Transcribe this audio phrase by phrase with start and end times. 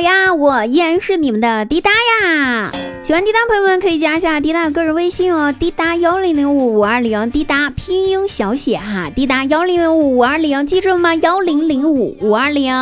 [0.00, 2.70] 呀，我依然是你们的滴答呀。
[3.02, 11.14] 喜欢滴答朋友们可以加一下滴答的个人微信哦，滴答幺零零五五二零，滴答拼音小写哈，滴答幺零零五五二零，记住了吗？
[11.16, 12.74] 幺零零五五二零。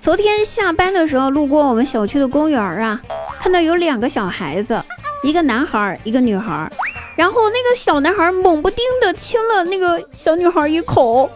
[0.00, 3.00] 昨天下班的时候路过我们小区的公园啊，
[3.40, 4.80] 看到有两个小孩子，
[5.22, 6.70] 一个男孩，一个女孩。
[7.16, 11.30] 然后那个小男孩猛不丁的亲了那个小女孩一口，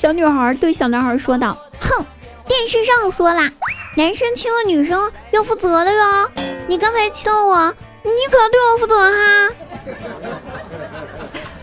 [0.00, 2.06] 小女孩对小男孩说道：“哼，
[2.48, 3.50] 电视上说啦，
[3.98, 6.30] 男生亲了女生要负责的哟。
[6.66, 9.50] 你刚才亲了我，你可要对我负责哈。”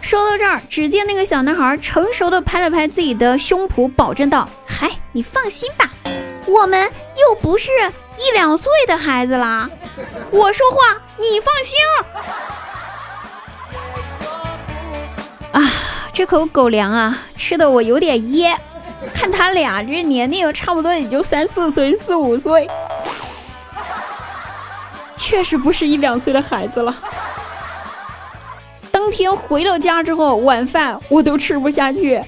[0.01, 5.89] 说到这儿，只见那个小男孩成熟的拍了拍自己的胸脯，保证道：“嗨，你放心吧，
[6.45, 7.71] 我们又不是
[8.19, 9.67] 一两岁的孩子啦。
[10.29, 11.75] 我说话你放心。”
[16.17, 18.57] 这口狗粮啊，吃的我有点噎。
[19.13, 22.67] 看他俩这年龄，差不多也就三四岁、四五岁，
[25.15, 26.95] 确实不是一两岁的孩子了。
[28.89, 32.19] 当天回到家之后，晚饭我都吃不下去。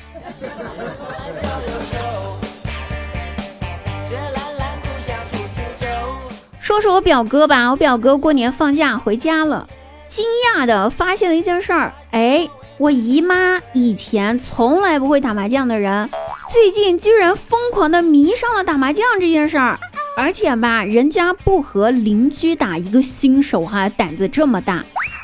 [6.60, 9.68] 说说我表哥吧，我表哥过年放假回家了，
[10.08, 10.24] 惊
[10.56, 12.48] 讶的发现了一件事儿，哎。
[12.80, 16.10] 我姨妈以前从来不会打麻将的人，
[16.48, 19.78] 最近居然疯狂的迷上了打麻将这件事儿，
[20.16, 24.82] 而且吧，人家不和邻居打，一个新手哈，胆子这么大，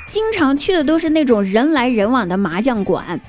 [0.10, 3.22] 经常去的都是那种人来人往的麻将馆，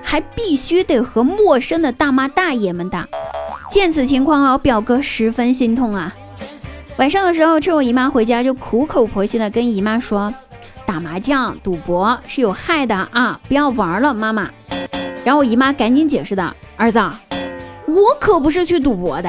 [0.00, 3.08] 还必须得和陌生的大妈大爷们打。
[3.72, 6.14] 见此情况啊，表哥十分心痛啊。
[6.98, 10.32] 晚上的时候，趁我姨妈回家，就苦口婆心的跟姨妈说。
[10.86, 13.40] 打麻将、赌博是有害的啊！
[13.48, 14.48] 不要玩了，妈妈。
[15.24, 16.98] 然后我姨妈赶紧解释道：“儿子，
[17.86, 19.28] 我可不是去赌博的，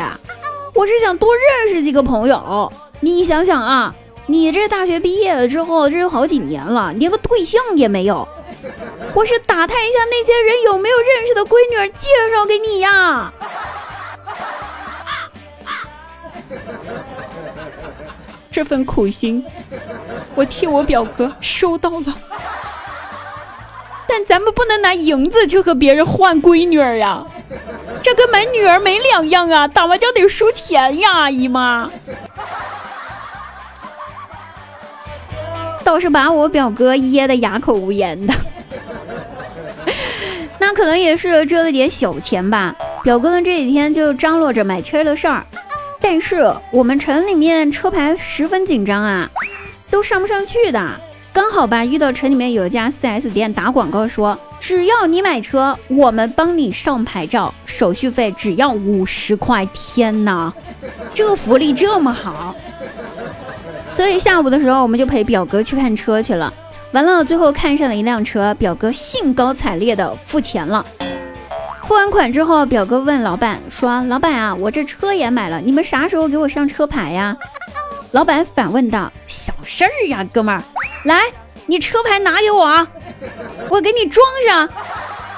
[0.73, 2.71] 我是想多认识几个朋友。
[2.99, 3.93] 你想想啊，
[4.27, 8.27] 你这大学毕业了之后，这有好几年了，连个对象也没有。
[9.15, 13.33] 我是打探一下那些人有没有认识的闺女介绍给你呀。
[18.51, 19.43] ”这份苦心。
[20.37, 22.15] 我替我表哥收到了，
[24.07, 27.25] 但咱们不能拿银子去和别人换闺女儿呀，
[28.03, 29.67] 这跟买女儿没两样啊！
[29.67, 31.89] 打麻将得输钱呀，姨妈。
[35.83, 38.33] 倒是把我表哥噎得哑口无言的，
[40.61, 42.75] 那可能也是挣了点小钱吧。
[43.01, 45.43] 表哥呢这几天就张罗着买车的事儿，
[45.99, 49.27] 但是我们城里面车牌十分紧张啊。
[49.89, 50.89] 都上不上去的，
[51.33, 59.65] 刚好吧，遇到城里面有一家 4S 店打广告说，只要你买车，我们帮你上牌照，手续费只要五十块。
[59.73, 60.51] 天哪，
[61.13, 62.55] 这个福利这么好！
[63.91, 66.53] 所以下午的时候，我们就陪表哥去看车去了。
[66.91, 70.85] 完了，最后看上了一辆车，表哥兴高采烈的付钱了。
[71.83, 77.35] 付完款之后，表哥问老板说：“老板啊，我这车也买了，你们啥时候给我上车牌呀？”
[78.11, 80.63] 老板反问道：“小事儿呀，哥们儿，
[81.05, 81.23] 来，
[81.65, 82.87] 你车牌拿给我，
[83.69, 84.67] 我给你装上。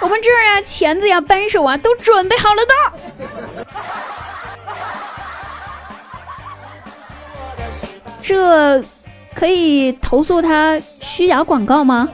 [0.02, 2.74] 我们这儿呀，钳子呀，扳手啊，都准备好了的。
[8.22, 8.84] 这
[9.34, 12.08] 可以投诉他虚假广告吗？”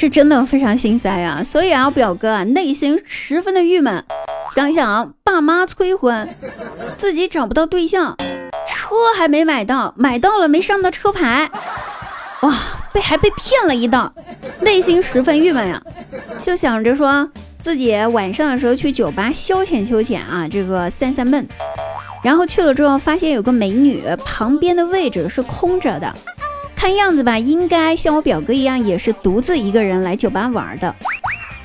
[0.00, 4.04] 是真的非常心塞啊，所以啊，表哥啊内心十分的郁闷。
[4.54, 6.36] 想想啊爸妈催婚，
[6.94, 8.16] 自己找不到对象，
[8.68, 11.50] 车还没买到，买到了没上到车牌，
[12.42, 12.54] 哇，
[12.92, 14.12] 被还被骗了一道，
[14.60, 15.82] 内心十分郁闷呀。
[16.40, 17.28] 就想着说
[17.60, 21.44] 自己晚上的时候去酒吧消遣消遣啊，这个散散闷。
[22.22, 26.14] 然后去了之后，发现有个美女旁边的位置是空着的。
[26.78, 30.94] 看样子吧，应该像我表哥一样，也是独自一个人来酒吧玩的。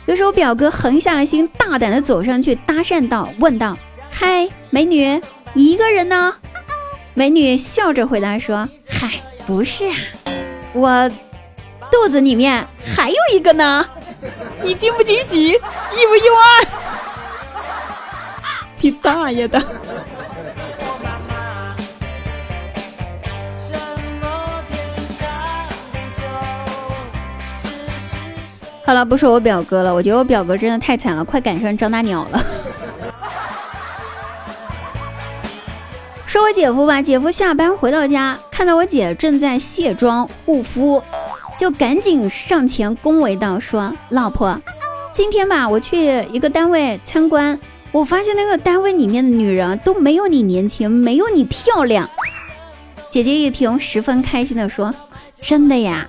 [0.07, 3.77] 于是我表哥横下了心，大胆的走上去搭讪道：“问道，
[4.09, 5.21] 嗨，美女，
[5.53, 6.33] 一个人呢？”
[7.13, 9.11] 美女笑着回答说：“嗨，
[9.45, 9.95] 不是啊，
[10.73, 11.07] 我
[11.91, 13.85] 肚子里面还有一个呢。
[14.63, 15.49] 你惊不惊喜？
[15.49, 15.57] 意
[16.07, 16.67] 不意外？
[18.81, 19.61] 你大爷的！”
[28.85, 32.43] 好了，不说我表哥了，我觉得我表哥真的太惨了，快赶上张大鸟了。
[36.25, 41.01] 说我姐夫吧，姐夫下班回到家，看到我姐正在卸妆护肤，
[41.57, 44.59] 就赶紧上前恭维道：“说老婆，
[45.13, 47.57] 今天吧，我去一个单位参观，
[47.91, 52.09] 我发现那个单位里面的女人都没有你年轻，没有你漂亮。”
[53.09, 54.93] 姐姐一听，十分开心的说
[55.39, 56.05] ：“真的呀，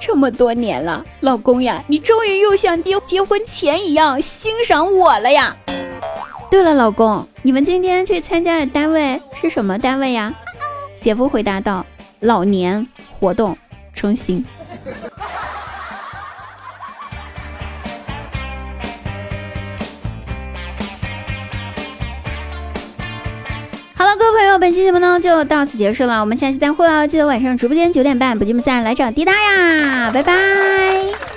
[0.00, 5.56] 这么多年了，老公呀，你终于又像结结婚前一样欣赏我了呀。”
[6.50, 10.32] 对了，老公，你们今天去参加的单位是什么单位呀？
[11.00, 11.84] 姐夫回答道
[12.20, 13.56] ：“老年活动
[13.92, 14.44] 中心。”
[23.98, 27.06] 好了，各位朋友，本期节目呢就到此结束了，我们下期再会哦！
[27.06, 31.35] 记得晚上直播间九点半不见不散，来找滴答呀，拜拜。